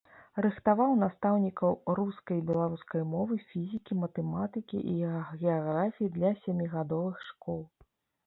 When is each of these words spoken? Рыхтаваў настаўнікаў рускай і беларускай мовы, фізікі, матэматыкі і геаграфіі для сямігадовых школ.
Рыхтаваў 0.43 0.93
настаўнікаў 1.01 1.75
рускай 1.97 2.39
і 2.39 2.43
беларускай 2.47 3.03
мовы, 3.11 3.37
фізікі, 3.51 3.99
матэматыкі 4.03 4.77
і 4.93 4.95
геаграфіі 5.41 6.11
для 6.17 6.33
сямігадовых 6.47 7.17
школ. 7.29 7.61